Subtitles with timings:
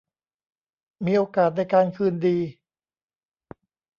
[1.05, 2.37] มีโอกาสในการคืนดี